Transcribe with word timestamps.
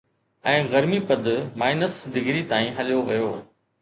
۽ 0.51 0.63
گرمي 0.71 1.01
پد 1.11 1.29
minus 1.65 1.99
degree 2.17 2.43
تائين 2.55 2.75
هليو 2.81 3.05
ويو 3.11 3.29